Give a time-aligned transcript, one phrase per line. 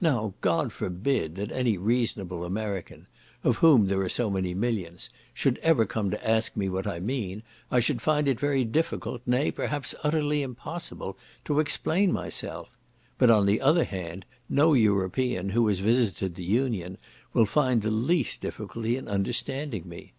[0.00, 3.08] Now God forbid that any reasonable American,
[3.42, 7.00] (of whom there are so many millions), should ever come to ask me what I
[7.00, 12.68] mean; I should find it very difficult, nay, perhaps, utterly impossible, to explain myself;
[13.18, 16.96] but, on the other hand, no European who has visited the Union,
[17.32, 20.12] will find the least difficulty in understanding me.